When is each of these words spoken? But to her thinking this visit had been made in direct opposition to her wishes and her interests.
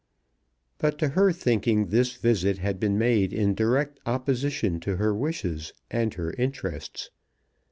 But 0.79 0.97
to 0.97 1.09
her 1.09 1.31
thinking 1.31 1.89
this 1.89 2.13
visit 2.15 2.57
had 2.57 2.79
been 2.79 2.97
made 2.97 3.31
in 3.31 3.53
direct 3.53 3.99
opposition 4.07 4.79
to 4.79 4.95
her 4.95 5.13
wishes 5.13 5.73
and 5.91 6.11
her 6.15 6.33
interests. 6.39 7.11